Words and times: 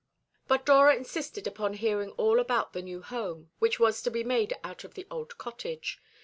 But 0.47 0.65
Dora 0.65 0.95
insisted 0.95 1.45
upon 1.45 1.73
hearing 1.75 2.09
all 2.13 2.39
about 2.39 2.73
the 2.73 2.81
new 2.81 3.03
home 3.03 3.51
which 3.59 3.79
was 3.79 4.01
to 4.01 4.09
be 4.09 4.23
made 4.23 4.51
out 4.63 4.83
of 4.83 4.95
the 4.95 5.05
old 5.11 5.37
cottage. 5.37 5.99